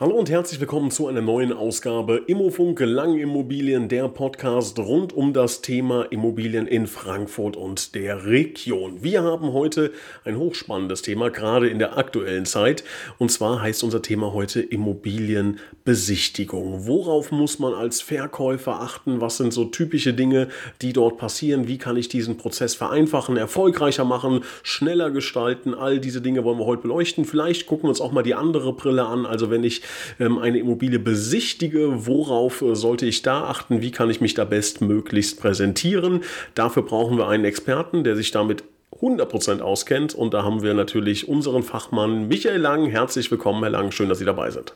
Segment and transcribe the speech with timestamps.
[0.00, 5.60] Hallo und herzlich willkommen zu einer neuen Ausgabe Immofunk Langimmobilien, der Podcast rund um das
[5.60, 9.04] Thema Immobilien in Frankfurt und der Region.
[9.04, 9.92] Wir haben heute
[10.24, 12.82] ein hochspannendes Thema, gerade in der aktuellen Zeit.
[13.18, 16.88] Und zwar heißt unser Thema heute Immobilienbesichtigung.
[16.88, 19.20] Worauf muss man als Verkäufer achten?
[19.20, 20.48] Was sind so typische Dinge,
[20.82, 21.68] die dort passieren?
[21.68, 25.72] Wie kann ich diesen Prozess vereinfachen, erfolgreicher machen, schneller gestalten?
[25.72, 27.24] All diese Dinge wollen wir heute beleuchten.
[27.24, 29.24] Vielleicht gucken wir uns auch mal die andere Brille an.
[29.24, 29.83] Also wenn ich
[30.20, 33.82] ähm, eine Immobilie besichtige, worauf äh, sollte ich da achten?
[33.82, 36.22] Wie kann ich mich da bestmöglichst präsentieren?
[36.54, 38.64] Dafür brauchen wir einen Experten, der sich damit
[39.00, 40.14] 100% auskennt.
[40.14, 42.86] Und da haben wir natürlich unseren Fachmann Michael Lang.
[42.86, 43.90] Herzlich willkommen, Herr Lang.
[43.90, 44.74] Schön, dass Sie dabei sind.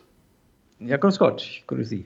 [0.79, 1.41] Ja, grüß Gott.
[1.41, 2.05] Ich grüße Sie.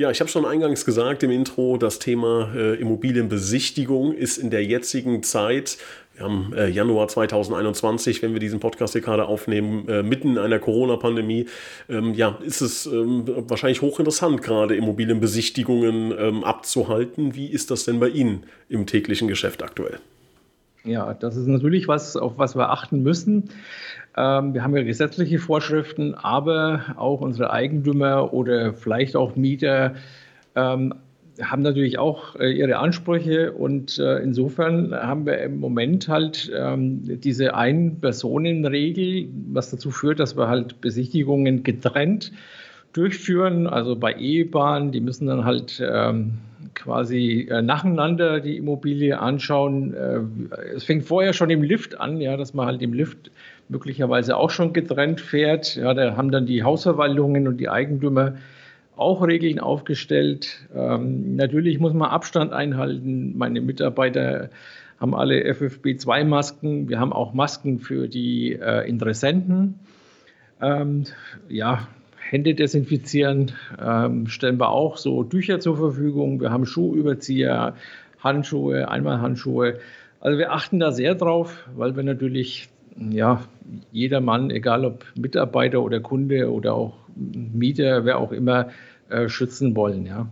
[0.00, 4.64] Ja, ich habe schon eingangs gesagt im Intro, das Thema äh, Immobilienbesichtigung ist in der
[4.64, 5.76] jetzigen Zeit
[6.14, 10.38] wir haben äh, Januar 2021, wenn wir diesen Podcast hier gerade aufnehmen, äh, mitten in
[10.38, 11.48] einer Corona-Pandemie.
[11.90, 17.34] Ähm, ja, ist es ähm, wahrscheinlich hochinteressant, gerade Immobilienbesichtigungen ähm, abzuhalten.
[17.34, 19.98] Wie ist das denn bei Ihnen im täglichen Geschäft aktuell?
[20.84, 23.50] Ja, das ist natürlich was, auf was wir achten müssen.
[24.16, 29.94] Ähm, wir haben ja gesetzliche Vorschriften, aber auch unsere Eigentümer oder vielleicht auch Mieter
[30.56, 30.94] ähm,
[31.40, 37.20] haben natürlich auch äh, ihre Ansprüche und äh, insofern haben wir im Moment halt ähm,
[37.20, 42.32] diese Ein-Personen-Regel, was dazu führt, dass wir halt Besichtigungen getrennt
[42.92, 43.66] durchführen.
[43.66, 46.38] Also bei Ehepaaren, die müssen dann halt ähm,
[46.74, 49.94] quasi äh, nacheinander die Immobilie anschauen.
[50.74, 53.30] es fängt vorher schon im Lift an, ja, dass man halt im Lift
[53.68, 55.76] möglicherweise auch schon getrennt fährt.
[55.76, 58.34] Ja, da haben dann die Hausverwaltungen und die Eigentümer
[58.96, 60.68] auch Regeln aufgestellt.
[60.74, 63.36] Ähm, natürlich muss man Abstand einhalten.
[63.38, 64.50] Meine Mitarbeiter
[64.98, 66.88] haben alle FFP2-Masken.
[66.88, 69.78] Wir haben auch Masken für die äh, Interessenten.
[70.60, 71.04] Ähm,
[71.48, 71.88] ja,
[72.30, 73.50] Hände desinfizieren
[73.84, 76.40] ähm, stellen wir auch so Tücher zur Verfügung.
[76.40, 77.74] Wir haben Schuhüberzieher,
[78.20, 79.80] Handschuhe, Einmalhandschuhe.
[80.20, 82.68] Also wir achten da sehr drauf, weil wir natürlich
[83.10, 83.42] ja,
[83.90, 88.68] jeder Mann, egal ob Mitarbeiter oder Kunde oder auch Mieter, wer auch immer,
[89.08, 90.06] äh, schützen wollen.
[90.06, 90.28] Ja.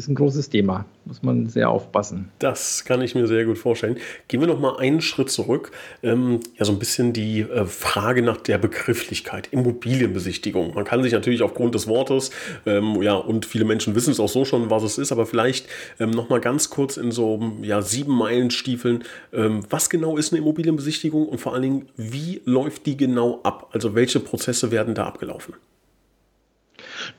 [0.00, 2.30] Ist ein großes Thema, muss man sehr aufpassen.
[2.38, 3.98] Das kann ich mir sehr gut vorstellen.
[4.28, 5.72] Gehen wir noch mal einen Schritt zurück.
[6.02, 10.72] Ähm, ja, so ein bisschen die äh, Frage nach der Begrifflichkeit, Immobilienbesichtigung.
[10.72, 12.30] Man kann sich natürlich aufgrund des Wortes,
[12.64, 15.66] ähm, ja, und viele Menschen wissen es auch so schon, was es ist, aber vielleicht
[15.98, 19.04] ähm, noch mal ganz kurz in so ja, sieben Meilenstiefeln.
[19.34, 23.68] Ähm, was genau ist eine Immobilienbesichtigung und vor allen Dingen, wie läuft die genau ab?
[23.72, 25.56] Also welche Prozesse werden da abgelaufen?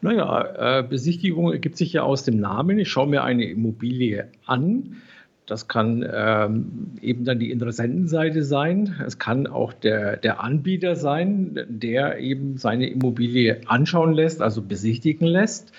[0.02, 2.80] Naja, äh, Besichtigung ergibt sich ja aus dem Namen.
[2.80, 5.02] Ich schaue mir eine Immobilie an.
[5.46, 8.96] Das kann ähm, eben dann die Interessentenseite sein.
[9.06, 15.26] Es kann auch der, der Anbieter sein, der eben seine Immobilie anschauen lässt, also besichtigen
[15.28, 15.74] lässt.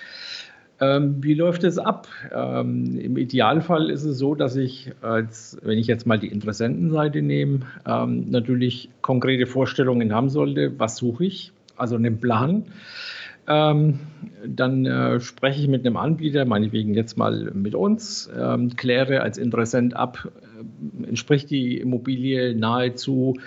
[0.83, 2.09] Ähm, wie läuft es ab?
[2.35, 7.23] Ähm, Im Idealfall ist es so, dass ich, als, wenn ich jetzt mal die Interessentenseite
[7.23, 12.65] nehme, ähm, natürlich konkrete Vorstellungen haben sollte, was suche ich, also einen Plan.
[13.49, 13.99] Ähm,
[14.47, 19.39] dann äh, spreche ich mit einem Anbieter, meinetwegen jetzt mal mit uns, ähm, kläre als
[19.39, 23.39] Interessent ab, äh, entspricht die Immobilie nahezu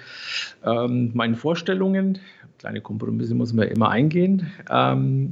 [0.65, 2.19] ähm, meinen Vorstellungen.
[2.59, 4.51] Kleine Kompromisse muss man immer eingehen.
[4.69, 5.31] Ähm,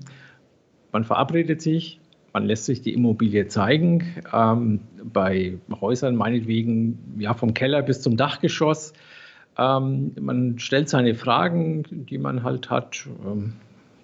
[0.92, 2.00] man verabredet sich,
[2.32, 4.16] man lässt sich die Immobilie zeigen.
[4.34, 8.94] Ähm, bei Häusern meinetwegen ja, vom Keller bis zum Dachgeschoss.
[9.58, 13.08] Ähm, man stellt seine Fragen, die man halt hat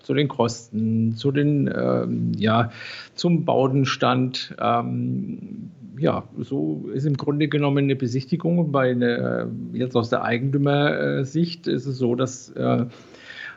[0.02, 2.72] zu den Kosten, zu den, ähm, ja,
[3.16, 4.56] zum Baudenstand.
[4.60, 8.72] Ähm, ja, so ist im Grunde genommen eine Besichtigung.
[8.72, 12.86] Bei einer, jetzt aus der Eigentümersicht ist es so, dass äh,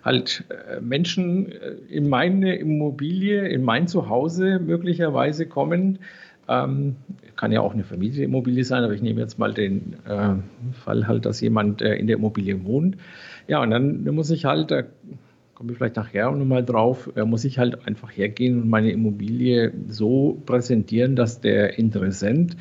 [0.03, 6.01] halt äh, Menschen äh, in meine Immobilie, in mein Zuhause möglicherweise kommen.
[6.49, 6.97] Ähm,
[7.37, 10.35] kann ja auch eine vermietete Immobilie sein, aber ich nehme jetzt mal den äh,
[10.73, 12.97] Fall halt, dass jemand äh, in der Immobilie wohnt.
[13.47, 14.83] Ja, und dann muss ich halt, da
[15.63, 20.43] komme ich vielleicht nachher nochmal drauf, muss ich halt einfach hergehen und meine Immobilie so
[20.45, 22.57] präsentieren, dass der Interessent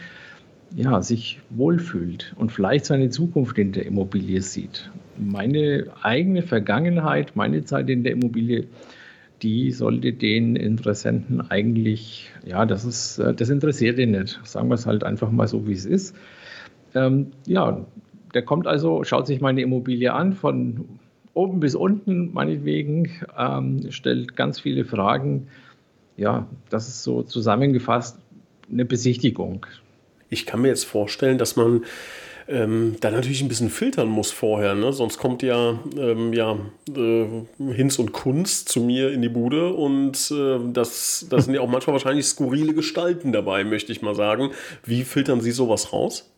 [0.75, 4.91] ja, sich wohlfühlt und vielleicht seine Zukunft in der Immobilie sieht.
[5.17, 8.67] Meine eigene Vergangenheit, meine Zeit in der Immobilie,
[9.41, 14.39] die sollte den Interessenten eigentlich, ja, das ist, das interessiert ihn nicht.
[14.43, 16.15] Sagen wir es halt einfach mal so, wie es ist.
[16.93, 17.83] Ähm, ja,
[18.35, 20.99] der kommt also, schaut sich meine Immobilie an von
[21.33, 25.47] oben bis unten meinetwegen, ähm, stellt ganz viele Fragen.
[26.17, 28.17] Ja, das ist so zusammengefasst
[28.71, 29.65] eine Besichtigung.
[30.29, 31.83] Ich kann mir jetzt vorstellen, dass man
[32.47, 34.91] ähm, da natürlich ein bisschen filtern muss vorher, ne?
[34.93, 36.57] sonst kommt ja, ähm, ja
[36.95, 37.25] äh,
[37.57, 41.69] Hinz und Kunst zu mir in die Bude und äh, das, das sind ja auch
[41.69, 44.51] manchmal wahrscheinlich skurrile Gestalten dabei, möchte ich mal sagen.
[44.83, 46.29] Wie filtern Sie sowas raus?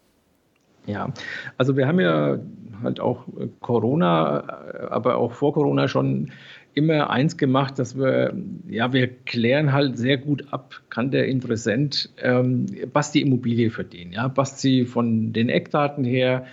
[0.85, 1.13] Ja,
[1.57, 2.39] also wir haben ja
[2.81, 3.25] halt auch
[3.61, 4.43] Corona,
[4.89, 6.31] aber auch vor Corona schon
[6.73, 8.33] immer eins gemacht, dass wir,
[8.67, 13.83] ja, wir klären halt sehr gut ab, kann der Interessent, ähm, passt die Immobilie für
[13.83, 16.45] den, ja, passt sie von den Eckdaten her,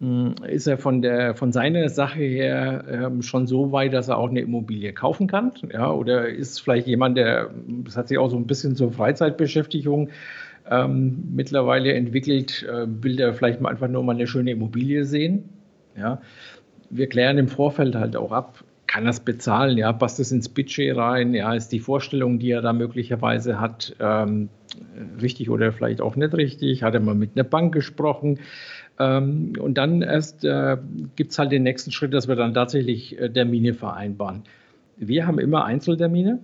[0.00, 4.18] hm, ist er von, der, von seiner Sache her ähm, schon so weit, dass er
[4.18, 5.52] auch eine Immobilie kaufen kann?
[5.72, 10.10] Ja, oder ist vielleicht jemand, der, das hat sich auch so ein bisschen zur Freizeitbeschäftigung
[10.70, 15.48] ähm, mittlerweile entwickelt, äh, will der vielleicht mal einfach nur mal eine schöne Immobilie sehen?
[15.96, 16.20] Ja,
[16.90, 20.96] wir klären im Vorfeld halt auch ab, kann das bezahlen, ja, passt das ins Budget
[20.96, 24.48] rein, ja, ist die Vorstellung, die er da möglicherweise hat, ähm,
[25.20, 28.38] richtig oder vielleicht auch nicht richtig, hat er mal mit einer Bank gesprochen.
[28.98, 30.76] Ähm, und dann erst äh,
[31.16, 34.44] gibt es halt den nächsten Schritt, dass wir dann tatsächlich äh, Termine vereinbaren.
[34.96, 36.38] Wir haben immer Einzeltermine,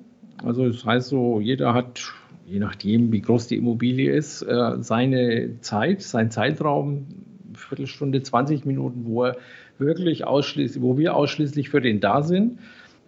[0.45, 2.13] also das heißt so, jeder hat,
[2.47, 7.07] je nachdem, wie groß die Immobilie ist, äh, seine Zeit, sein Zeitraum,
[7.55, 9.37] Viertelstunde, 20 Minuten, wo er
[9.79, 12.59] wirklich ausschließlich, wo wir ausschließlich für den da sind,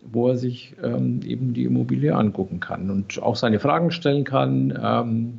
[0.02, 4.78] wo er sich ähm, eben die Immobilie angucken kann und auch seine Fragen stellen kann.
[4.82, 5.38] Ähm,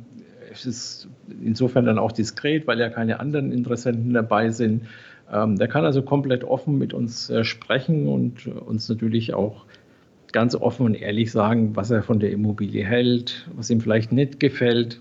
[0.52, 1.08] es ist
[1.42, 4.86] insofern dann auch diskret, weil ja keine anderen Interessenten dabei sind.
[5.32, 9.64] Ähm, der kann also komplett offen mit uns äh, sprechen und uns natürlich auch
[10.32, 14.40] ganz offen und ehrlich sagen, was er von der Immobilie hält, was ihm vielleicht nicht
[14.40, 15.00] gefällt.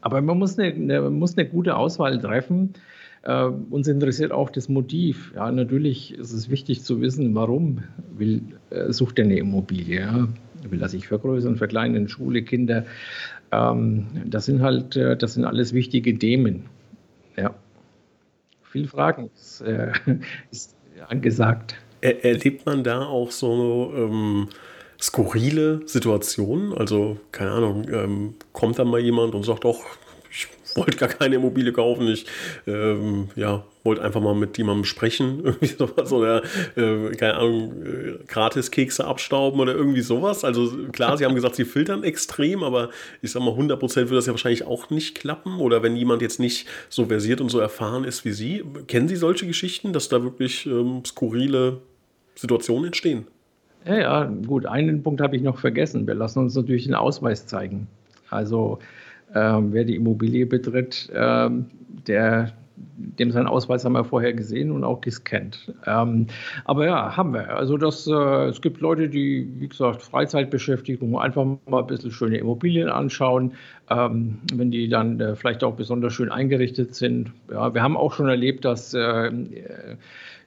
[0.00, 2.74] Aber man muss eine, eine, muss eine gute Auswahl treffen.
[3.22, 5.32] Äh, uns interessiert auch das Motiv.
[5.34, 7.82] Ja, natürlich ist es wichtig zu wissen, warum
[8.16, 10.00] will, äh, sucht er eine Immobilie.
[10.00, 10.28] Ja?
[10.68, 12.84] Will er sich vergrößern, verkleinern, Schule, Kinder.
[13.52, 16.64] Ähm, das sind halt, äh, das sind alles wichtige Themen.
[17.36, 17.54] Ja.
[18.62, 19.92] Viel Fragen ist, äh,
[20.50, 20.76] ist
[21.08, 21.76] angesagt.
[22.06, 24.48] Er, erlebt man da auch so ähm,
[25.00, 26.72] skurrile Situationen?
[26.72, 29.80] Also, keine Ahnung, ähm, kommt da mal jemand und sagt doch,
[30.76, 32.06] wollte gar keine Immobilie kaufen.
[32.08, 32.26] Ich
[32.66, 35.40] ähm, ja, wollte einfach mal mit jemandem sprechen.
[35.44, 36.42] Irgendwie sowas oder,
[36.76, 40.44] äh, keine Ahnung, äh, Gratis-Kekse abstauben oder irgendwie sowas.
[40.44, 42.90] Also klar, Sie haben gesagt, Sie filtern extrem, aber
[43.22, 45.58] ich sag mal, 100% würde das ja wahrscheinlich auch nicht klappen.
[45.58, 48.64] Oder wenn jemand jetzt nicht so versiert und so erfahren ist wie Sie.
[48.86, 51.80] Kennen Sie solche Geschichten, dass da wirklich ähm, skurrile
[52.36, 53.26] Situationen entstehen?
[53.86, 54.66] Ja, ja, gut.
[54.66, 56.06] Einen Punkt habe ich noch vergessen.
[56.06, 57.86] Wir lassen uns natürlich den Ausweis zeigen.
[58.30, 58.78] Also
[59.34, 61.66] ähm, wer die Immobilie betritt, ähm,
[62.06, 65.72] der, dem seinen Ausweis haben wir vorher gesehen und auch gescannt.
[65.86, 66.26] Ähm,
[66.64, 67.56] aber ja, haben wir.
[67.56, 72.38] Also das, äh, es gibt Leute, die, wie gesagt, Freizeitbeschäftigung, einfach mal ein bisschen schöne
[72.38, 73.54] Immobilien anschauen,
[73.88, 77.32] ähm, wenn die dann äh, vielleicht auch besonders schön eingerichtet sind.
[77.50, 79.30] Ja, wir haben auch schon erlebt, dass, äh,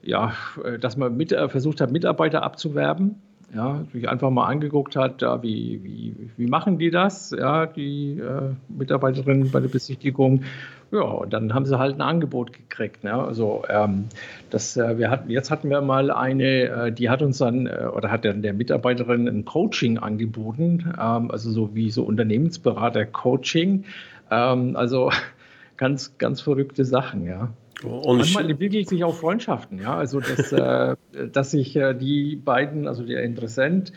[0.01, 0.33] ja,
[0.79, 3.21] dass man mit, äh, versucht hat, Mitarbeiter abzuwerben
[3.53, 8.19] ja, sich einfach mal angeguckt hat, ja, wie, wie, wie machen die das, ja, die
[8.19, 10.43] äh, Mitarbeiterinnen bei der Besichtigung.
[10.91, 13.03] Ja, und dann haben sie halt ein Angebot gekriegt.
[13.03, 13.13] Ne?
[13.13, 14.05] Also ähm,
[14.49, 17.87] das, äh, wir hatten, jetzt hatten wir mal eine, äh, die hat uns dann äh,
[17.93, 23.85] oder hat dann der Mitarbeiterin ein Coaching angeboten, ähm, also so wie so Unternehmensberater-Coaching.
[24.31, 25.11] Ähm, also
[25.77, 27.49] ganz, ganz verrückte Sachen, ja.
[27.83, 29.95] Und Manchmal entwickelt sich auch Freundschaften, ja.
[29.95, 30.95] Also dass, äh,
[31.31, 33.93] dass sich äh, die beiden, also der Interessent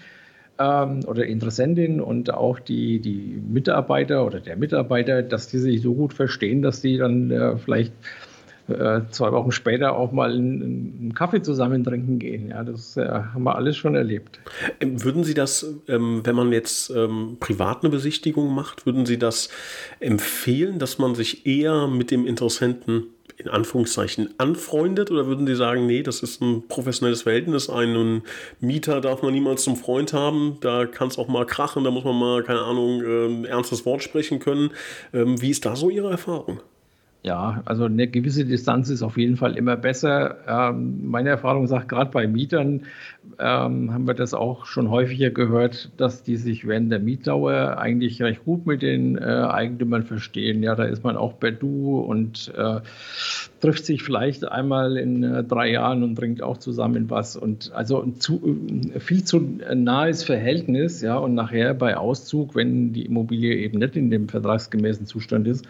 [0.58, 5.94] ähm, oder Interessentin und auch die, die Mitarbeiter oder der Mitarbeiter, dass die sich so
[5.94, 7.92] gut verstehen, dass die dann äh, vielleicht
[8.68, 12.48] äh, zwei Wochen später auch mal einen, Kaffee zusammen trinken gehen.
[12.48, 14.40] Ja, das äh, haben wir alles schon erlebt.
[14.80, 19.18] Ähm, würden Sie das, ähm, wenn man jetzt ähm, privat eine Besichtigung macht, würden Sie
[19.18, 19.48] das
[19.98, 23.06] empfehlen, dass man sich eher mit dem Interessenten
[23.44, 28.22] in Anführungszeichen anfreundet oder würden Sie sagen, nee, das ist ein professionelles Verhältnis, einen
[28.60, 32.04] Mieter darf man niemals zum Freund haben, da kann es auch mal krachen, da muss
[32.04, 34.70] man mal, keine Ahnung, ein ernstes Wort sprechen können.
[35.12, 36.60] wie ist da so Ihre Erfahrung?
[37.24, 40.38] Ja, also eine gewisse Distanz ist auf jeden Fall immer besser.
[40.48, 42.82] Ähm, meine Erfahrung sagt, gerade bei Mietern
[43.38, 48.20] ähm, haben wir das auch schon häufiger gehört, dass die sich während der Mietdauer eigentlich
[48.20, 50.64] recht gut mit den äh, Eigentümern verstehen.
[50.64, 52.80] Ja, da ist man auch per Du und äh,
[53.60, 57.36] trifft sich vielleicht einmal in äh, drei Jahren und trinkt auch zusammen was.
[57.36, 58.58] Und also ein zu,
[58.94, 59.38] äh, viel zu
[59.72, 65.06] nahes Verhältnis, ja, und nachher bei Auszug, wenn die Immobilie eben nicht in dem vertragsgemäßen
[65.06, 65.68] Zustand ist,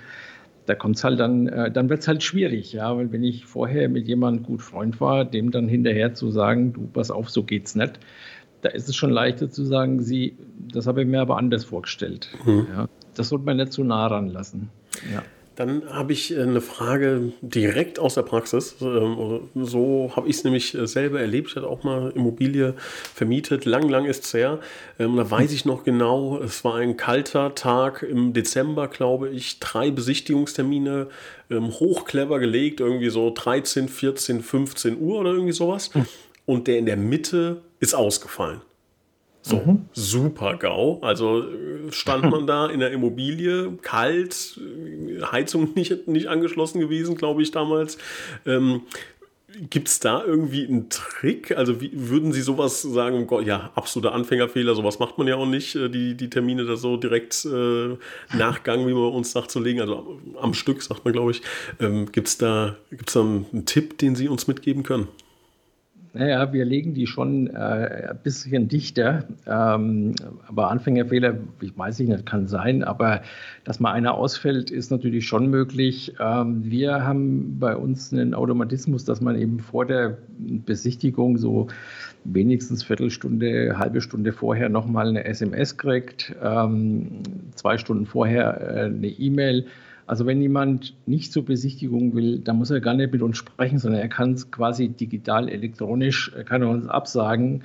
[0.67, 3.47] da kommt es halt dann, äh, dann wird es halt schwierig, ja, weil wenn ich
[3.47, 7.43] vorher mit jemandem gut Freund war, dem dann hinterher zu sagen, du pass auf, so
[7.43, 7.99] geht's nicht,
[8.61, 10.37] da ist es schon leichter zu sagen, sie,
[10.73, 12.31] das habe ich mir aber anders vorgestellt.
[12.45, 12.67] Mhm.
[12.73, 14.71] Ja, das sollte man nicht zu nah ranlassen.
[15.13, 15.23] Ja.
[15.57, 18.77] Dann habe ich äh, eine Frage direkt aus der Praxis.
[18.81, 21.51] Ähm, so habe ich es nämlich äh, selber erlebt.
[21.51, 22.75] Ich hatte auch mal Immobilie
[23.15, 23.65] vermietet.
[23.65, 24.61] Lang, lang ist es her.
[24.99, 29.61] Ähm, da weiß ich noch genau, es war ein kalter Tag im Dezember, glaube ich.
[29.61, 31.09] Drei Besichtigungstermine
[31.51, 32.81] ähm, hochclever gelegt.
[32.81, 35.91] Irgendwie so 13, 14, 15 Uhr oder irgendwie sowas.
[35.95, 36.07] Hm.
[36.47, 38.63] Und der in der Mitte ist ausgefallen.
[39.43, 39.87] So, mhm.
[39.93, 41.01] super GAU.
[41.03, 47.17] Also äh, stand man da in der Immobilie, kalt, äh, Heizung nicht, nicht angeschlossen gewesen,
[47.17, 47.99] glaube ich, damals.
[48.47, 48.83] Ähm,
[49.69, 51.57] Gibt es da irgendwie einen Trick?
[51.57, 55.47] Also wie, würden Sie sowas sagen, Gott, ja, absoluter Anfängerfehler, sowas macht man ja auch
[55.47, 57.97] nicht, äh, die, die Termine da so direkt äh,
[58.35, 61.43] Nachgang, wie man uns sagt, zu legen, also am, am Stück, sagt man, glaube ich.
[61.81, 65.09] Ähm, Gibt es da, gibt's da einen Tipp, den Sie uns mitgeben können?
[66.15, 69.25] Naja, wir legen die schon äh, ein bisschen dichter.
[69.47, 70.15] Ähm,
[70.47, 72.85] aber Anfängerfehler, ich weiß nicht, kann sein.
[72.85, 73.23] Aber
[73.65, 76.15] dass mal einer ausfällt, ist natürlich schon möglich.
[76.21, 81.69] Ähm, wir haben bei uns einen Automatismus, dass man eben vor der Besichtigung so
[82.25, 87.23] wenigstens Viertelstunde, halbe Stunde vorher nochmal eine SMS kriegt, ähm,
[87.55, 89.67] zwei Stunden vorher äh, eine E-Mail
[90.07, 93.79] also wenn jemand nicht zur Besichtigung will, dann muss er gar nicht mit uns sprechen,
[93.79, 97.65] sondern er kann es quasi digital, elektronisch, kann er uns absagen.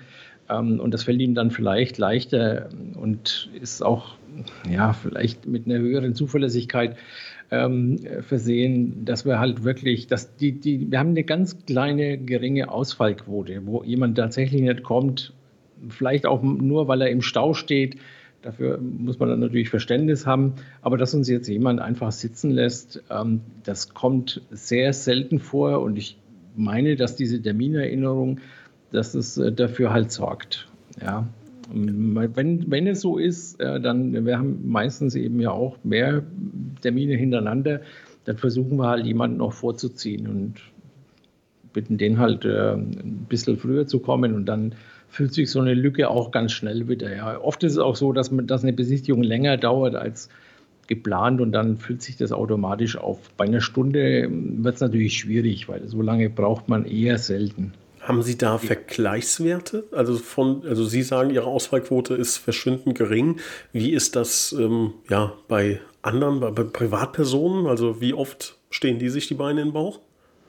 [0.50, 4.16] Ähm, und das fällt ihm dann vielleicht leichter und ist auch
[4.70, 6.98] ja, vielleicht mit einer höheren Zuverlässigkeit
[7.50, 12.70] ähm, versehen, dass wir halt wirklich, dass die, die, wir haben eine ganz kleine, geringe
[12.70, 15.34] Ausfallquote, wo jemand tatsächlich nicht kommt,
[15.90, 17.98] vielleicht auch nur, weil er im Stau steht,
[18.42, 20.54] Dafür muss man dann natürlich Verständnis haben.
[20.82, 25.82] Aber dass uns jetzt jemand einfach sitzen lässt, ähm, das kommt sehr selten vor.
[25.82, 26.18] Und ich
[26.56, 28.40] meine, dass diese Terminerinnerung,
[28.92, 30.68] dass es äh, dafür halt sorgt.
[31.02, 31.28] Ja.
[31.74, 36.24] Wenn, wenn es so ist, äh, dann wir haben meistens eben ja auch mehr
[36.82, 37.82] Termine hintereinander,
[38.24, 40.62] dann versuchen wir halt jemanden noch vorzuziehen und
[41.74, 44.76] bitten den halt äh, ein bisschen früher zu kommen und dann
[45.18, 47.14] füllt sich so eine Lücke auch ganz schnell wieder.
[47.14, 47.42] Ja.
[47.42, 50.30] Oft ist es auch so, dass, man, dass eine Besichtigung länger dauert als
[50.86, 53.18] geplant und dann füllt sich das automatisch auf.
[53.36, 57.74] Bei einer Stunde wird es natürlich schwierig, weil so lange braucht man eher selten.
[58.00, 59.86] Haben Sie da Vergleichswerte?
[59.92, 63.38] Also von, also Sie sagen, Ihre Ausfallquote ist verschwindend gering.
[63.74, 67.66] Wie ist das ähm, ja, bei anderen, bei, bei Privatpersonen?
[67.66, 70.00] Also wie oft stehen die sich die Beine in den Bauch?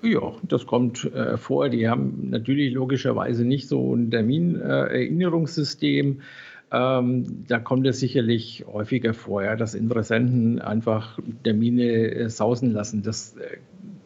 [0.03, 1.69] Ja, das kommt äh, vor.
[1.69, 6.21] Die haben natürlich logischerweise nicht so ein Terminerinnerungssystem.
[6.71, 12.73] Äh, ähm, da kommt es sicherlich häufiger vor, ja, dass Interessenten einfach Termine äh, sausen
[12.73, 13.03] lassen.
[13.03, 13.57] Das äh,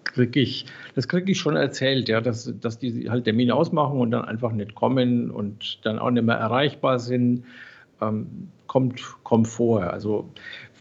[0.05, 4.25] kriege ich, das ich schon erzählt, ja, dass, dass die halt Termine ausmachen und dann
[4.25, 7.45] einfach nicht kommen und dann auch nicht mehr erreichbar sind.
[8.01, 9.83] Ähm, kommt, kommt vor.
[9.83, 10.29] Also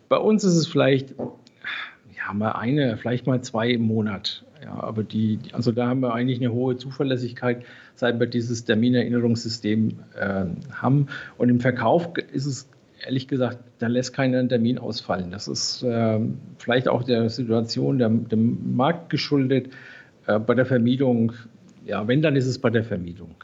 [0.07, 4.45] bei uns ist es vielleicht ja, mal eine, vielleicht mal zwei im Monat.
[4.63, 7.63] Ja, aber die, also da haben wir eigentlich eine hohe Zuverlässigkeit,
[7.95, 11.07] seit wir dieses Terminerinnerungssystem äh, haben.
[11.37, 12.69] Und im Verkauf ist es
[13.03, 15.31] ehrlich gesagt, da lässt keiner einen Termin ausfallen.
[15.31, 16.19] Das ist äh,
[16.57, 19.69] vielleicht auch der Situation, der, dem Markt geschuldet.
[20.27, 21.33] Äh, bei der Vermietung,
[21.85, 23.35] ja, wenn, dann ist es bei der Vermietung.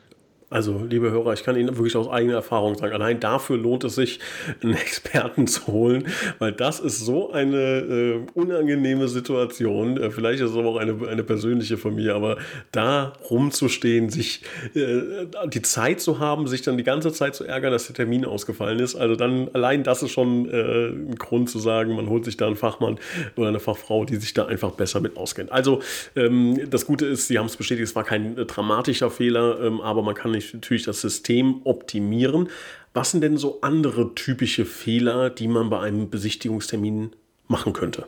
[0.49, 3.95] Also, liebe Hörer, ich kann Ihnen wirklich aus eigener Erfahrung sagen, allein dafür lohnt es
[3.95, 4.21] sich,
[4.63, 6.07] einen Experten zu holen,
[6.39, 9.97] weil das ist so eine äh, unangenehme Situation.
[9.97, 12.37] Äh, vielleicht ist es aber auch eine, eine persönliche von mir, aber
[12.71, 14.41] da rumzustehen, sich
[14.73, 18.23] äh, die Zeit zu haben, sich dann die ganze Zeit zu ärgern, dass der Termin
[18.23, 18.95] ausgefallen ist.
[18.95, 22.47] Also dann allein das ist schon äh, ein Grund zu sagen, man holt sich da
[22.47, 22.99] einen Fachmann
[23.35, 25.51] oder eine Fachfrau, die sich da einfach besser mit auskennt.
[25.51, 25.81] Also
[26.15, 29.81] ähm, das Gute ist, Sie haben es bestätigt, es war kein äh, dramatischer Fehler, ähm,
[29.81, 32.49] aber man kann ich natürlich das System optimieren.
[32.93, 37.11] Was sind denn so andere typische Fehler, die man bei einem Besichtigungstermin
[37.47, 38.07] machen könnte?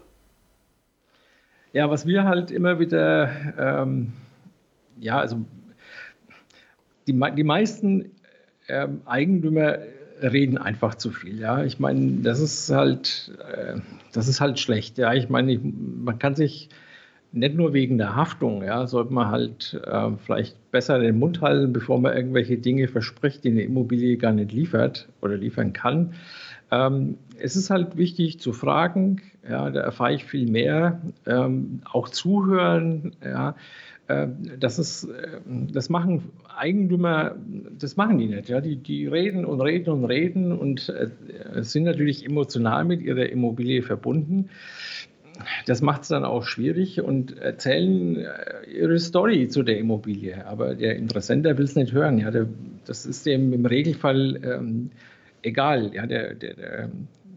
[1.73, 4.13] Ja, was wir halt immer wieder, ähm,
[4.99, 5.45] ja, also
[7.07, 8.11] die, die meisten
[8.67, 9.77] ähm, Eigentümer
[10.21, 11.39] reden einfach zu viel.
[11.39, 13.79] Ja, ich meine, das ist halt, äh,
[14.11, 14.97] das ist halt schlecht.
[14.97, 16.69] Ja, ich meine, man kann sich
[17.31, 21.73] nicht nur wegen der Haftung, ja, sollte man halt äh, vielleicht besser den Mund halten,
[21.73, 26.13] bevor man irgendwelche Dinge verspricht, die eine Immobilie gar nicht liefert oder liefern kann.
[26.71, 32.09] Ähm, es ist halt wichtig zu fragen, ja, da erfahre ich viel mehr, ähm, auch
[32.09, 33.55] zuhören, ja,
[34.07, 34.27] äh,
[34.59, 35.39] das ist, äh,
[35.71, 37.35] das machen Eigentümer,
[37.77, 41.09] das machen die nicht, ja, die, die reden und reden und reden und äh,
[41.63, 44.49] sind natürlich emotional mit ihrer Immobilie verbunden
[45.65, 50.45] das macht es dann auch schwierig und erzählen äh, ihre Story zu der Immobilie.
[50.45, 52.17] Aber der Interessent, der will es nicht hören.
[52.17, 52.47] Ja, der,
[52.85, 54.91] das ist dem im Regelfall ähm,
[55.41, 55.91] egal.
[55.93, 56.89] Ja, der, der, der,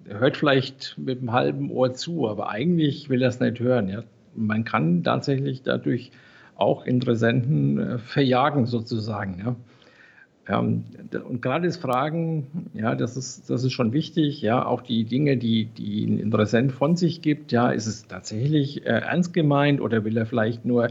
[0.08, 3.88] hört vielleicht mit einem halben Ohr zu, aber eigentlich will er es nicht hören.
[3.88, 4.02] Ja.
[4.34, 6.10] Man kann tatsächlich dadurch
[6.56, 9.38] auch Interessenten äh, verjagen, sozusagen.
[9.44, 9.56] Ja.
[10.48, 14.42] Und gerade das Fragen, ja, das ist, das ist schon wichtig.
[14.42, 18.84] Ja, auch die Dinge, die, die ein Interessent von sich gibt, ja, ist es tatsächlich
[18.84, 20.88] äh, ernst gemeint oder will er vielleicht nur,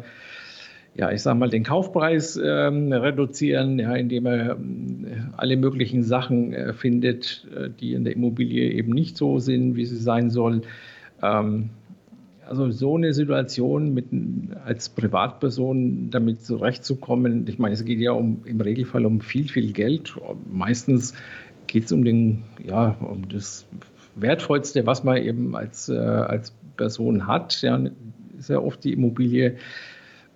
[0.95, 4.55] ja, ich sag mal, den Kaufpreis ähm, reduzieren, ja, indem er äh,
[5.35, 9.85] alle möglichen Sachen äh, findet, äh, die in der Immobilie eben nicht so sind, wie
[9.85, 10.61] sie sein soll.
[11.21, 11.71] Ähm,
[12.47, 14.07] also so eine Situation mit,
[14.65, 19.71] als Privatperson damit zurechtzukommen, ich meine, es geht ja um, im Regelfall um viel, viel
[19.71, 20.15] Geld.
[20.51, 21.13] Meistens
[21.67, 22.05] geht es um,
[22.65, 23.65] ja, um das
[24.15, 27.61] Wertvollste, was man eben als, äh, als Person hat.
[27.61, 27.81] Ja,
[28.37, 29.57] ist ja oft die Immobilie.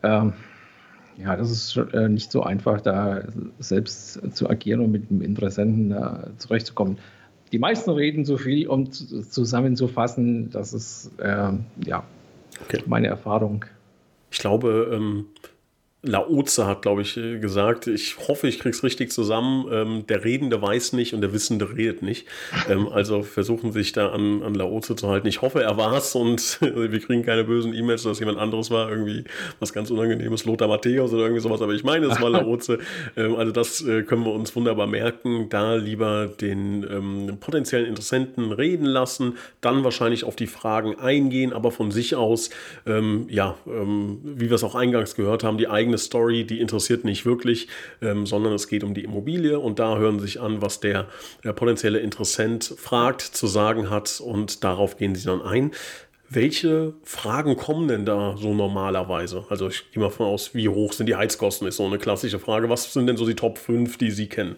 [0.04, 0.34] Ähm,
[1.18, 3.24] ja, das ist äh, nicht so einfach, da
[3.60, 6.98] selbst zu agieren und mit dem Interessenten äh, zurechtzukommen
[7.56, 11.54] die meisten reden so viel, um zusammenzufassen, das ist äh,
[11.86, 12.04] ja
[12.62, 12.84] okay.
[12.86, 13.64] meine Erfahrung.
[14.30, 15.28] Ich glaube, ähm,
[16.06, 20.24] Laoze hat, glaube ich, äh, gesagt, ich hoffe, ich kriege es richtig zusammen, ähm, der
[20.24, 22.28] Redende weiß nicht und der Wissende redet nicht.
[22.68, 25.28] Ähm, also versuchen sich da an, an Laoze zu halten.
[25.28, 28.90] Ich hoffe, er war es und wir kriegen keine bösen E-Mails, dass jemand anderes war,
[28.90, 29.26] irgendwie
[29.60, 32.80] was ganz Unangenehmes, Lothar Matthäus oder irgendwie sowas, aber ich meine, es war Laoze.
[33.16, 35.48] Ähm, also das äh, können wir uns wunderbar merken.
[35.50, 41.72] Da lieber den ähm, potenziellen Interessenten reden lassen, dann wahrscheinlich auf die Fragen eingehen, aber
[41.72, 42.50] von sich aus,
[42.86, 46.60] ähm, ja, ähm, wie wir es auch eingangs gehört haben, die eigene eigene Story, die
[46.60, 47.68] interessiert nicht wirklich,
[48.02, 51.08] ähm, sondern es geht um die Immobilie und da hören sich an, was der,
[51.44, 55.72] der potenzielle Interessent fragt, zu sagen hat und darauf gehen sie dann ein.
[56.28, 59.46] Welche Fragen kommen denn da so normalerweise?
[59.50, 62.40] Also ich gehe mal von aus, wie hoch sind die Heizkosten, ist so eine klassische
[62.40, 62.68] Frage.
[62.68, 64.56] Was sind denn so die Top 5, die Sie kennen?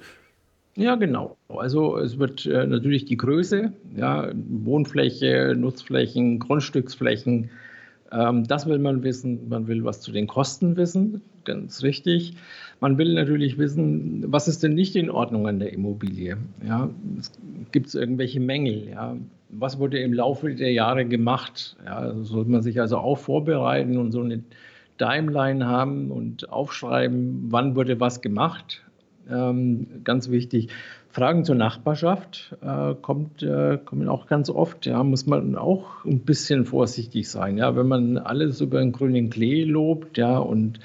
[0.78, 1.36] Ja, genau.
[1.50, 7.50] Also es wird äh, natürlich die Größe, ja, Wohnfläche, Nutzflächen, Grundstücksflächen,
[8.10, 9.50] das will man wissen.
[9.50, 12.34] Man will was zu den Kosten wissen, ganz richtig.
[12.80, 16.38] Man will natürlich wissen, was ist denn nicht in Ordnung an der Immobilie?
[16.66, 16.90] Ja,
[17.72, 18.90] Gibt es irgendwelche Mängel?
[18.90, 19.18] Ja?
[19.50, 21.76] Was wurde im Laufe der Jahre gemacht?
[21.86, 24.44] Ja, also sollte man sich also auch vorbereiten und so eine
[24.98, 28.84] Timeline haben und aufschreiben, wann wurde was gemacht.
[29.30, 30.70] Ähm, ganz wichtig.
[31.10, 34.86] Fragen zur Nachbarschaft äh, kommt, äh, kommen auch ganz oft.
[34.86, 37.58] Ja, muss man auch ein bisschen vorsichtig sein.
[37.58, 40.80] Ja, wenn man alles über den grünen Klee lobt, ja, und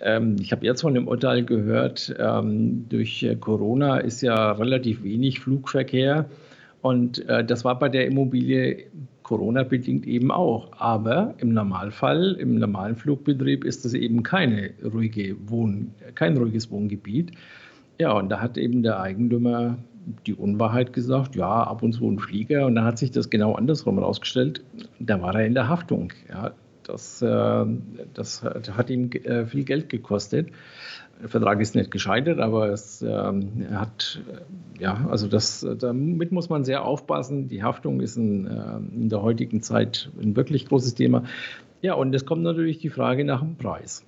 [0.00, 5.02] ähm, ich habe jetzt von dem Urteil gehört, ähm, durch äh, Corona ist ja relativ
[5.02, 6.26] wenig Flugverkehr.
[6.82, 8.84] Und äh, das war bei der Immobilie
[9.22, 10.70] Corona-bedingt eben auch.
[10.78, 17.32] Aber im Normalfall, im normalen Flugbetrieb ist das eben keine ruhige Wohn kein ruhiges Wohngebiet.
[17.98, 19.78] Ja, und da hat eben der Eigentümer
[20.26, 22.66] die Unwahrheit gesagt, ja, ab und zu ein Flieger.
[22.66, 24.62] Und dann hat sich das genau andersrum herausgestellt.
[24.98, 26.12] Da war er in der Haftung.
[26.28, 26.52] Ja,
[26.84, 27.64] das, äh,
[28.14, 30.48] das hat ihm äh, viel Geld gekostet.
[31.20, 36.50] Der Vertrag ist nicht gescheitert, aber es ähm, hat, äh, ja, also das, damit muss
[36.50, 37.48] man sehr aufpassen.
[37.48, 41.24] Die Haftung ist äh, in der heutigen Zeit ein wirklich großes Thema.
[41.80, 44.04] Ja, und es kommt natürlich die Frage nach dem Preis.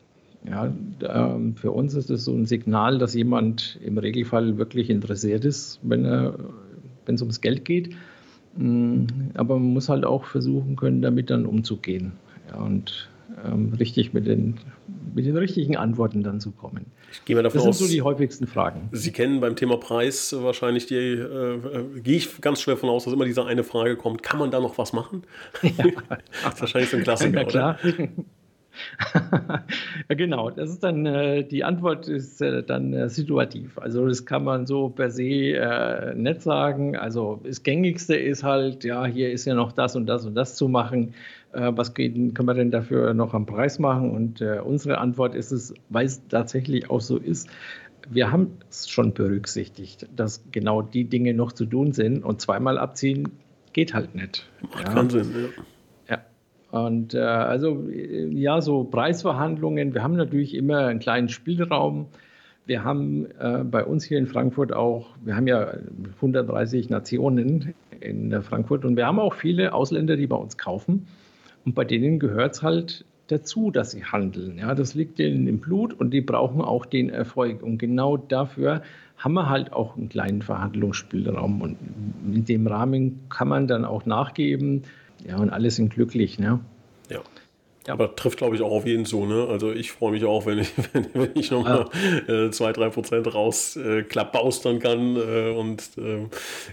[0.46, 0.72] Ja,
[1.02, 5.80] ähm, für uns ist es so ein Signal, dass jemand im Regelfall wirklich interessiert ist,
[5.82, 7.94] wenn es ums Geld geht.
[8.56, 12.12] Mm, aber man muss halt auch versuchen können, damit dann umzugehen
[12.50, 13.08] ja, und
[13.44, 14.56] ähm, richtig mit den,
[15.14, 16.86] mit den richtigen Antworten dann zu kommen.
[17.12, 18.88] Ich gehe mal davon das sind aus, so die häufigsten Fragen.
[18.92, 23.04] Sie kennen beim Thema Preis wahrscheinlich die, äh, äh, gehe ich ganz schwer von aus,
[23.04, 25.22] dass immer diese eine Frage kommt, kann man da noch was machen?
[25.62, 25.84] Ja.
[26.42, 27.78] das ist wahrscheinlich so ein Klassiker, ja, klar.
[27.84, 28.08] oder?
[30.08, 33.78] ja, genau, das ist dann, äh, die Antwort ist äh, dann äh, situativ.
[33.78, 36.96] Also das kann man so per se äh, nicht sagen.
[36.96, 40.56] Also das Gängigste ist halt, ja, hier ist ja noch das und das und das
[40.56, 41.14] zu machen.
[41.52, 44.10] Äh, was geht, können wir denn dafür noch am Preis machen?
[44.10, 47.48] Und äh, unsere Antwort ist es, weil es tatsächlich auch so ist,
[48.10, 52.78] wir haben es schon berücksichtigt, dass genau die Dinge noch zu tun sind und zweimal
[52.78, 53.30] abziehen
[53.72, 54.46] geht halt nicht.
[54.62, 54.94] Macht ja.
[54.94, 55.62] keinen Sinn, ja.
[56.70, 62.06] Und äh, also ja, so Preisverhandlungen, wir haben natürlich immer einen kleinen Spielraum.
[62.66, 65.72] Wir haben äh, bei uns hier in Frankfurt auch, wir haben ja
[66.16, 71.06] 130 Nationen in Frankfurt und wir haben auch viele Ausländer, die bei uns kaufen.
[71.64, 74.58] Und bei denen gehört es halt dazu, dass sie handeln.
[74.58, 77.62] Ja, das liegt ihnen im Blut und die brauchen auch den Erfolg.
[77.62, 78.82] Und genau dafür
[79.16, 81.60] haben wir halt auch einen kleinen Verhandlungsspielraum.
[81.60, 81.76] Und
[82.32, 84.82] in dem Rahmen kann man dann auch nachgeben,
[85.26, 86.38] Ja, und alle sind glücklich.
[86.38, 86.60] Ne?
[87.10, 87.20] Ja.
[87.86, 87.94] Ja.
[87.94, 89.24] Aber trifft, glaube ich, auch auf jeden zu.
[89.24, 89.46] Ne?
[89.48, 91.86] Also ich freue mich auch, wenn ich, wenn, wenn ich nochmal
[92.28, 95.16] äh, zwei, drei Prozent raus äh, kann.
[95.16, 96.26] Äh, und äh,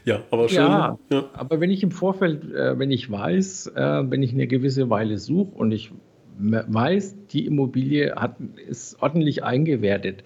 [0.03, 0.57] ja, aber schön.
[0.57, 4.45] Ja, ja, aber wenn ich im Vorfeld, äh, wenn ich weiß, äh, wenn ich eine
[4.45, 5.91] gewisse Weile suche und ich
[6.37, 8.35] weiß, die Immobilie hat,
[8.67, 10.25] ist ordentlich eingewertet,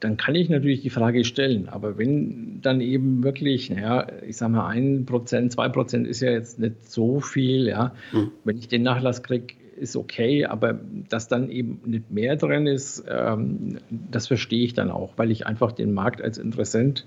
[0.00, 1.68] dann kann ich natürlich die Frage stellen.
[1.68, 6.30] Aber wenn dann eben wirklich, naja, ich sage mal, ein Prozent, zwei Prozent ist ja
[6.30, 7.94] jetzt nicht so viel, ja.
[8.12, 8.32] Mhm.
[8.44, 13.04] Wenn ich den Nachlass kriege, ist okay, aber dass dann eben nicht mehr drin ist,
[13.08, 17.06] ähm, das verstehe ich dann auch, weil ich einfach den Markt als Interessent,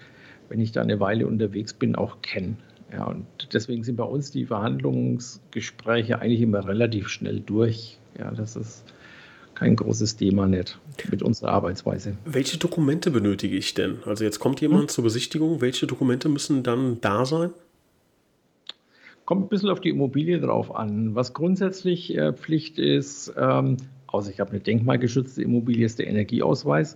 [0.50, 2.56] wenn ich da eine Weile unterwegs bin, auch kenne.
[2.92, 7.98] Ja, und deswegen sind bei uns die Verhandlungsgespräche eigentlich immer relativ schnell durch.
[8.20, 8.86] Ja, das ist
[9.56, 12.18] kein großes Thema nicht mit unserer Arbeitsweise.
[12.26, 14.00] Welche Dokumente benötige ich denn?
[14.06, 14.88] Also jetzt kommt jemand hm?
[14.90, 15.62] zur Besichtigung.
[15.62, 17.52] Welche Dokumente müssen dann da sein?
[19.26, 21.16] Kommt ein bisschen auf die Immobilie drauf an.
[21.16, 26.96] Was grundsätzlich äh, Pflicht ist, ähm, außer ich habe eine denkmalgeschützte Immobilie, ist der Energieausweis.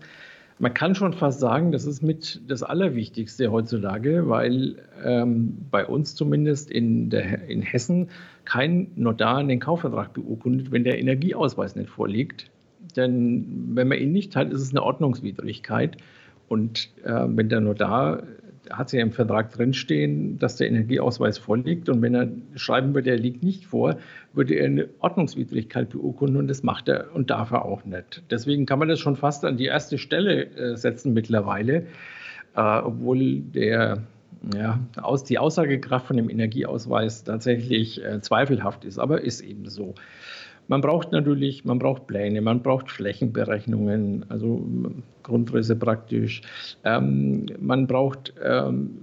[0.60, 6.16] Man kann schon fast sagen, das ist mit das Allerwichtigste heutzutage, weil ähm, bei uns
[6.16, 8.10] zumindest in, der, in Hessen
[8.44, 12.50] kein Notar den Kaufvertrag beurkundet, wenn der Energieausweis nicht vorliegt.
[12.96, 15.98] Denn wenn man ihn nicht hat, ist es eine Ordnungswidrigkeit.
[16.48, 18.24] Und äh, wenn der Notar
[18.72, 21.90] hat ja im Vertrag drinstehen, dass der Energieausweis vorliegt.
[21.90, 23.98] Und wenn er schreiben würde, er liegt nicht vor,
[24.34, 28.24] würde er eine Ordnungswidrigkeit beurkunden und das macht er und darf er auch nicht.
[28.30, 31.88] Deswegen kann man das schon fast an die erste Stelle äh, setzen mittlerweile,
[32.56, 34.04] äh, obwohl der,
[34.56, 39.96] ja, aus, die Aussagekraft von dem Energieausweis tatsächlich äh, zweifelhaft ist, aber ist eben so.
[40.68, 44.66] Man braucht natürlich, man braucht Pläne, man braucht Flächenberechnungen, also
[45.24, 46.42] Grundrisse praktisch.
[46.84, 48.98] Ähm, man braucht ähm,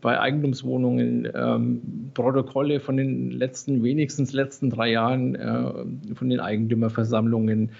[0.00, 7.70] bei Eigentumswohnungen ähm, Protokolle von den letzten, wenigstens letzten drei Jahren äh, von den Eigentümerversammlungen.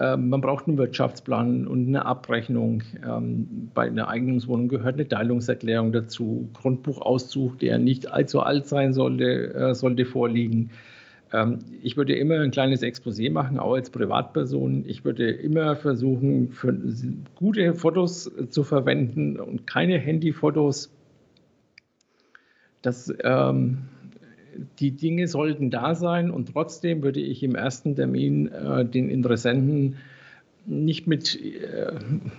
[0.00, 2.82] Ähm, man braucht einen Wirtschaftsplan und eine Abrechnung.
[3.06, 9.54] Ähm, bei einer Eigentumswohnung gehört eine Teilungserklärung dazu, Grundbuchauszug, der nicht allzu alt sein sollte,
[9.54, 10.70] äh, sollte vorliegen.
[11.32, 14.84] Ähm, ich würde immer ein kleines Exposé machen, auch als Privatperson.
[14.86, 16.54] Ich würde immer versuchen,
[17.34, 20.90] gute Fotos zu verwenden und keine Handyfotos.
[22.82, 23.78] Das, ähm,
[24.78, 29.96] die Dinge sollten da sein und trotzdem würde ich im ersten Termin äh, den Interessenten
[30.66, 31.92] nicht mit, äh,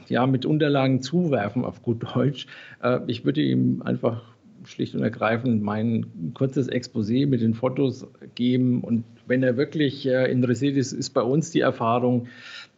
[0.07, 2.47] ja, mit Unterlagen zuwerfen, auf gut Deutsch.
[2.81, 4.21] Äh, ich würde ihm einfach
[4.65, 8.81] schlicht und ergreifend mein kurzes Exposé mit den Fotos geben.
[8.81, 12.27] Und wenn er wirklich äh, interessiert ist, ist bei uns die Erfahrung,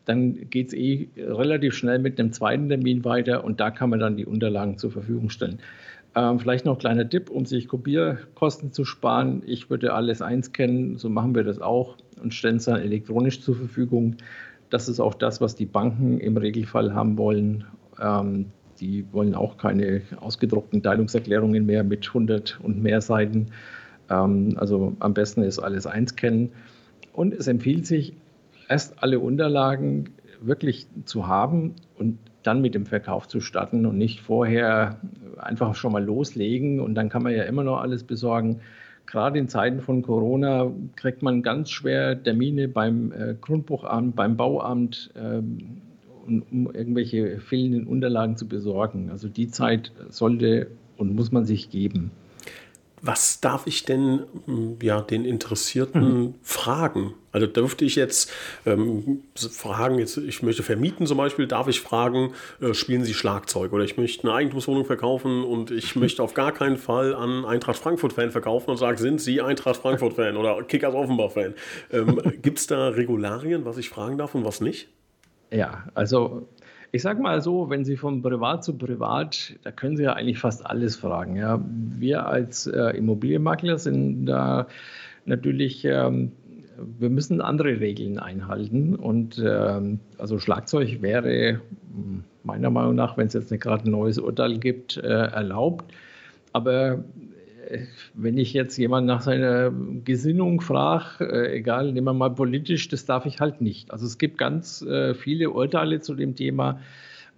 [0.05, 3.99] dann geht es eh relativ schnell mit einem zweiten Termin weiter und da kann man
[3.99, 5.59] dann die Unterlagen zur Verfügung stellen.
[6.15, 9.43] Ähm, vielleicht noch ein kleiner Tipp, um sich Kopierkosten zu sparen.
[9.45, 13.55] Ich würde alles einscannen, so machen wir das auch und stellen es dann elektronisch zur
[13.55, 14.17] Verfügung.
[14.69, 17.65] Das ist auch das, was die Banken im Regelfall haben wollen.
[18.01, 18.47] Ähm,
[18.81, 23.47] die wollen auch keine ausgedruckten Teilungserklärungen mehr mit 100 und mehr Seiten.
[24.09, 26.51] Ähm, also am besten ist alles einscannen.
[27.13, 28.13] Und es empfiehlt sich,
[28.67, 30.09] erst alle Unterlagen
[30.41, 34.99] wirklich zu haben und dann mit dem Verkauf zu starten und nicht vorher
[35.37, 38.61] einfach schon mal loslegen und dann kann man ja immer noch alles besorgen.
[39.05, 45.11] Gerade in Zeiten von Corona kriegt man ganz schwer Termine beim äh, Grundbuchamt, beim Bauamt.
[46.27, 49.09] Ähm, um irgendwelche fehlenden Unterlagen zu besorgen.
[49.09, 52.11] Also die Zeit sollte und muss man sich geben.
[53.03, 56.33] Was darf ich denn hm, ja, den Interessierten mhm.
[56.43, 57.15] fragen?
[57.31, 58.31] Also dürfte ich jetzt
[58.67, 63.73] ähm, fragen, jetzt, ich möchte vermieten zum Beispiel, darf ich fragen, äh, spielen Sie Schlagzeug
[63.73, 66.03] oder ich möchte eine Eigentumswohnung verkaufen und ich mhm.
[66.03, 70.37] möchte auf gar keinen Fall an Eintracht Frankfurt-Fan verkaufen und sage, sind Sie Eintracht Frankfurt-Fan
[70.37, 71.55] oder Kickers Offenbach-Fan?
[71.91, 74.89] Ähm, Gibt es da Regularien, was ich fragen darf und was nicht?
[75.51, 76.47] Ja, also
[76.93, 80.39] ich sage mal so, wenn Sie von Privat zu Privat, da können Sie ja eigentlich
[80.39, 81.37] fast alles fragen.
[81.37, 81.63] Ja.
[81.65, 84.67] Wir als äh, Immobilienmakler sind da
[85.25, 86.33] natürlich, ähm,
[86.99, 88.95] wir müssen andere Regeln einhalten.
[88.95, 91.61] Und ähm, also Schlagzeug wäre
[91.93, 95.93] hm, meiner Meinung nach, wenn es jetzt nicht gerade ein neues Urteil gibt, äh, erlaubt.
[96.51, 97.03] Aber
[98.13, 99.71] wenn ich jetzt jemand nach seiner
[100.03, 103.91] Gesinnung frage, äh, egal, nehmen wir mal politisch, das darf ich halt nicht.
[103.91, 106.79] Also es gibt ganz äh, viele Urteile zu dem Thema.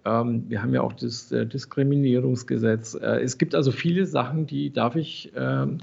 [0.04, 2.94] Ähm, wir haben ja auch das äh, Diskriminierungsgesetz.
[2.94, 5.78] Es gibt also viele Sachen, die darf ich ähm,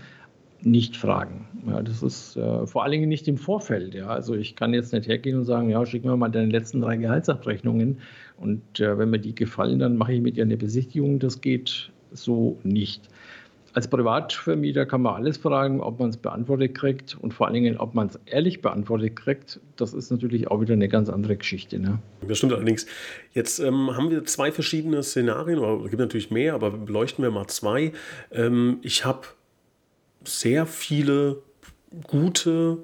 [0.61, 1.47] nicht fragen.
[1.83, 2.33] Das ist
[2.65, 3.99] vor allen Dingen nicht im Vorfeld.
[4.03, 6.97] Also ich kann jetzt nicht hergehen und sagen, ja, schick mir mal deine letzten drei
[6.97, 7.97] Gehaltsabrechnungen
[8.37, 11.17] und wenn mir die gefallen, dann mache ich mit dir eine Besichtigung.
[11.17, 13.09] Das geht so nicht.
[13.73, 17.77] Als Privatvermieter kann man alles fragen, ob man es beantwortet kriegt und vor allen Dingen,
[17.77, 19.59] ob man es ehrlich beantwortet kriegt.
[19.77, 21.79] Das ist natürlich auch wieder eine ganz andere Geschichte.
[21.79, 21.99] Ne?
[22.27, 22.85] Das stimmt allerdings.
[23.33, 27.31] Jetzt ähm, haben wir zwei verschiedene Szenarien, oder es gibt natürlich mehr, aber beleuchten wir
[27.31, 27.93] mal zwei.
[28.31, 29.27] Ähm, ich habe
[30.23, 31.37] sehr viele
[32.07, 32.79] gute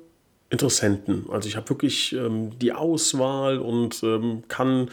[0.49, 1.25] Interessenten.
[1.29, 4.89] Also ich habe wirklich ähm, die Auswahl und ähm, kann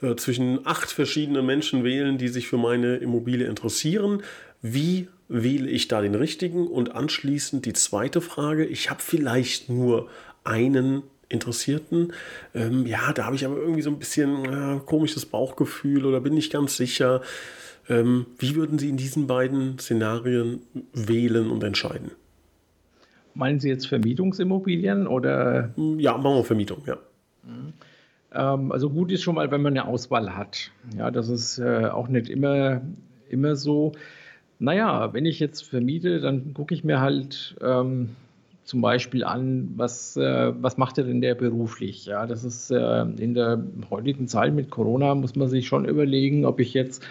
[0.00, 4.22] äh, zwischen acht verschiedenen Menschen wählen, die sich für meine Immobilie interessieren.
[4.62, 6.68] Wie wähle ich da den richtigen?
[6.68, 10.08] Und anschließend die zweite Frage, ich habe vielleicht nur
[10.44, 12.12] einen Interessierten.
[12.54, 16.34] Ähm, ja, da habe ich aber irgendwie so ein bisschen äh, komisches Bauchgefühl oder bin
[16.34, 17.22] nicht ganz sicher.
[17.88, 20.60] Ähm, wie würden Sie in diesen beiden Szenarien
[20.92, 22.12] wählen und entscheiden?
[23.34, 25.72] Meinen Sie jetzt Vermietungsimmobilien oder?
[25.96, 26.98] Ja, machen wir Vermietung, ja.
[27.44, 27.72] Mhm.
[28.34, 30.70] Ähm, also gut ist schon mal, wenn man eine Auswahl hat.
[30.96, 32.82] Ja, das ist äh, auch nicht immer,
[33.28, 33.92] immer so.
[34.62, 38.10] Naja, wenn ich jetzt vermiete, dann gucke ich mir halt ähm,
[38.62, 42.06] zum Beispiel an, was, äh, was macht er denn der beruflich?
[42.06, 46.44] Ja, das ist äh, in der heutigen Zeit mit Corona muss man sich schon überlegen,
[46.44, 47.04] ob ich jetzt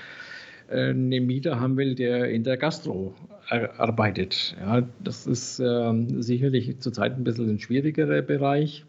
[0.69, 3.13] äh, einen Mieter haben will, der in der Gastro
[3.49, 4.55] arbeitet.
[4.61, 8.85] Ja, das ist äh, sicherlich zurzeit ein bisschen ein schwierigerer Bereich.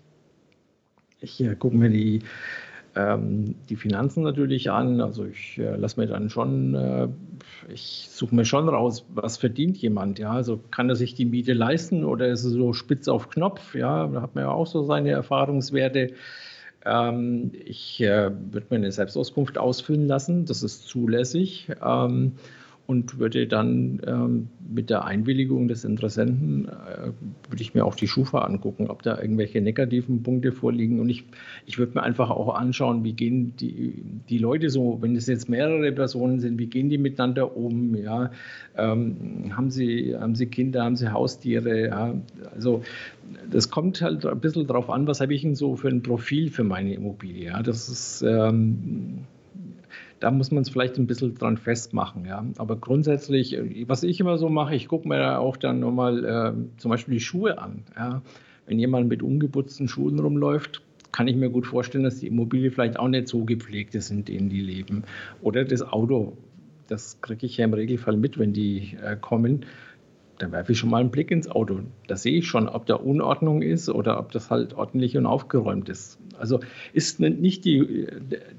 [1.21, 2.21] Ich gucke mir die,
[2.95, 5.01] ähm, die Finanzen natürlich an.
[5.01, 7.09] Also ich äh, lasse mir dann schon, äh,
[7.73, 10.19] ich suche mir schon raus, was verdient jemand.
[10.19, 13.75] Ja, also kann er sich die Miete leisten oder ist es so spitz auf Knopf?
[13.75, 16.13] Ja, da hat man ja auch so seine Erfahrungswerte.
[16.85, 21.69] Ähm, ich äh, würde mir eine Selbstauskunft ausfüllen lassen, das ist zulässig.
[21.85, 22.33] Ähm,
[22.87, 27.13] und würde dann ähm, mit der Einwilligung des Interessenten, äh,
[27.49, 30.99] würde ich mir auch die Schufa angucken, ob da irgendwelche negativen Punkte vorliegen.
[30.99, 31.25] Und ich,
[31.65, 35.49] ich würde mir einfach auch anschauen, wie gehen die, die Leute so, wenn es jetzt
[35.49, 37.95] mehrere Personen sind, wie gehen die miteinander um?
[37.95, 38.33] Ja?
[38.77, 41.87] Ähm, haben, sie, haben sie Kinder, haben sie Haustiere?
[41.87, 42.15] Ja?
[42.55, 42.83] Also
[43.51, 46.51] das kommt halt ein bisschen darauf an, was habe ich denn so für ein Profil
[46.51, 47.45] für meine Immobilie.
[47.45, 47.63] Ja?
[47.63, 48.23] Das ist...
[48.23, 49.25] Ähm,
[50.23, 52.25] da muss man es vielleicht ein bisschen dran festmachen.
[52.27, 52.45] Ja.
[52.57, 53.59] Aber grundsätzlich,
[53.89, 57.21] was ich immer so mache, ich gucke mir auch dann nochmal äh, zum Beispiel die
[57.21, 57.83] Schuhe an.
[57.97, 58.23] Ja.
[58.67, 60.81] Wenn jemand mit ungeputzten Schuhen rumläuft,
[61.11, 64.25] kann ich mir gut vorstellen, dass die Immobilie vielleicht auch nicht so gepflegt ist, in
[64.25, 65.03] denen die leben.
[65.43, 66.37] Oder das Auto,
[66.87, 69.67] das kriege ich ja im Regelfall mit, wenn die äh, kommen
[70.43, 71.81] dann werfe ich schon mal einen Blick ins Auto.
[72.09, 75.89] Da sehe ich schon, ob da Unordnung ist oder ob das halt ordentlich und aufgeräumt
[75.89, 76.19] ist.
[76.43, 76.59] Also
[76.93, 78.09] ist nicht die,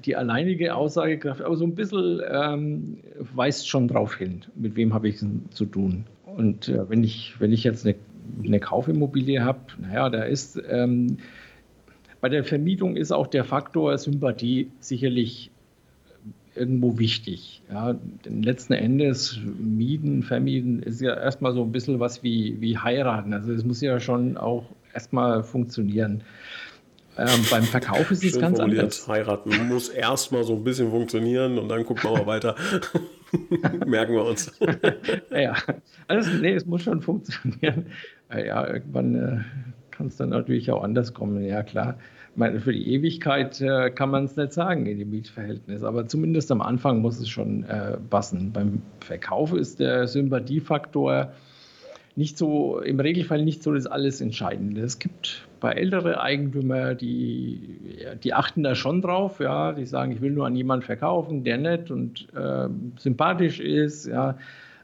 [0.06, 2.96] die alleinige Aussagekraft, aber so ein bisschen ähm,
[3.34, 6.06] weist schon darauf hin, mit wem habe ich es zu tun.
[6.24, 7.94] Und äh, wenn, ich, wenn ich jetzt eine,
[8.42, 11.18] eine Kaufimmobilie habe, naja, da ist ähm,
[12.22, 15.50] bei der Vermietung ist auch der Faktor Sympathie sicherlich
[16.54, 17.60] irgendwo wichtig.
[17.70, 17.94] Ja,
[18.24, 23.34] denn letzten Endes mieten, vermieten ist ja erstmal so ein bisschen was wie, wie heiraten.
[23.34, 26.22] Also es muss ja schon auch erstmal funktionieren.
[27.16, 28.82] Ähm, beim Verkauf ist es ganz formuliert.
[28.84, 29.08] anders.
[29.08, 32.56] Heiraten muss erstmal so ein bisschen funktionieren und dann gucken wir mal weiter.
[33.86, 34.52] Merken wir uns.
[35.30, 35.54] ja,
[36.08, 37.86] also nee, es muss schon funktionieren.
[38.30, 39.38] Ja, irgendwann äh,
[39.90, 41.44] kann es dann natürlich auch anders kommen.
[41.44, 41.98] Ja, klar
[42.36, 46.50] meine, für die Ewigkeit äh, kann man es nicht sagen in dem Mietverhältnis, aber zumindest
[46.50, 48.52] am Anfang muss es schon äh, passen.
[48.52, 51.32] Beim Verkauf ist der Sympathiefaktor
[52.16, 54.82] nicht so, im Regelfall nicht so das alles Entscheidende.
[54.82, 57.78] Es gibt bei älteren Eigentümern, die,
[58.22, 61.56] die achten da schon drauf, ja, die sagen, ich will nur an jemanden verkaufen, der
[61.56, 64.36] nett und äh, sympathisch ist, ja.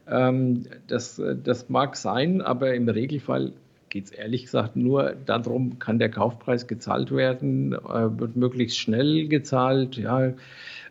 [0.09, 3.53] Ähm, das, das mag sein, aber im Regelfall
[3.89, 9.27] geht es ehrlich gesagt nur darum, kann der Kaufpreis gezahlt werden, äh, wird möglichst schnell
[9.27, 10.33] gezahlt, ja,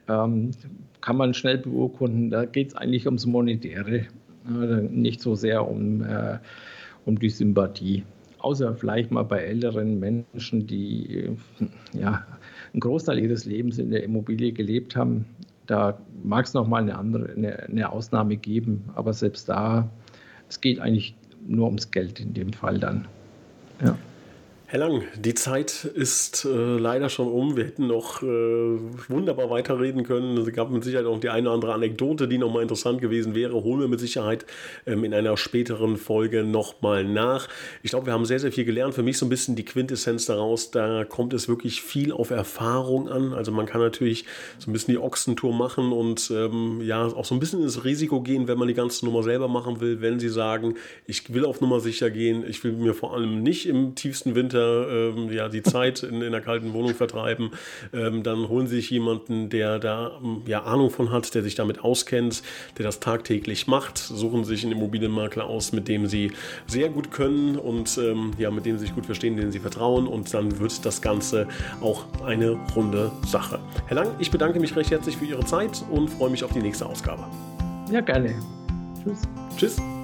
[0.09, 0.53] ähm,
[1.01, 2.31] kann man schnell beurkunden.
[2.31, 4.07] Da geht es eigentlich ums Monetäre,
[4.47, 6.39] äh, nicht so sehr um, äh,
[7.07, 8.05] um die Sympathie.
[8.43, 11.31] Außer vielleicht mal bei älteren Menschen, die
[11.93, 12.25] ja,
[12.73, 15.27] einen Großteil ihres Lebens in der Immobilie gelebt haben.
[15.67, 19.89] Da mag es nochmal eine, andere, eine, eine Ausnahme geben, aber selbst da,
[20.49, 21.15] es geht eigentlich
[21.47, 23.07] nur ums Geld in dem Fall dann.
[23.83, 23.97] Ja.
[24.73, 27.57] Herr Lang, die Zeit ist äh, leider schon um.
[27.57, 28.27] Wir hätten noch äh,
[29.09, 30.39] wunderbar weiterreden können.
[30.39, 33.65] Es gab mit Sicherheit auch die eine oder andere Anekdote, die nochmal interessant gewesen wäre.
[33.65, 34.47] Holen wir mit Sicherheit
[34.87, 37.49] ähm, in einer späteren Folge nochmal nach.
[37.83, 38.95] Ich glaube, wir haben sehr, sehr viel gelernt.
[38.95, 40.71] Für mich so ein bisschen die Quintessenz daraus.
[40.71, 43.33] Da kommt es wirklich viel auf Erfahrung an.
[43.33, 44.25] Also man kann natürlich
[44.61, 48.21] so ein bisschen die Ochsentour machen und ähm, ja, auch so ein bisschen ins Risiko
[48.21, 50.01] gehen, wenn man die ganze Nummer selber machen will.
[50.01, 50.77] Wenn Sie sagen,
[51.09, 54.60] ich will auf Nummer sicher gehen, ich will mir vor allem nicht im tiefsten Winter
[54.61, 57.51] Winter ähm, ja, die Zeit in, in einer kalten Wohnung vertreiben,
[57.93, 61.55] ähm, dann holen sie sich jemanden, der da ähm, ja, Ahnung von hat, der sich
[61.55, 62.43] damit auskennt,
[62.79, 66.33] der das tagtäglich macht, suchen sich einen Immobilienmakler aus, mit dem sie
[66.67, 70.07] sehr gut können und ähm, ja, mit dem sie sich gut verstehen, denen sie vertrauen
[70.07, 71.49] und dann wird das Ganze
[71.81, 73.59] auch eine runde Sache.
[73.87, 76.61] Herr Lang, ich bedanke mich recht herzlich für Ihre Zeit und freue mich auf die
[76.61, 77.25] nächste Ausgabe.
[77.91, 78.35] Ja, gerne.
[79.03, 79.23] Tschüss.
[79.57, 80.00] Tschüss.